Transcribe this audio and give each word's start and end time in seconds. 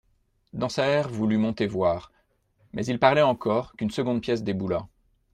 Dansaert 0.53 1.09
voulut 1.11 1.37
monter 1.37 1.67
voir; 1.67 2.11
mais 2.73 2.83
il 2.87 2.97
parlait 2.97 3.21
encore, 3.21 3.73
qu'une 3.75 3.91
seconde 3.91 4.19
pièce 4.21 4.41
déboula. 4.41 4.87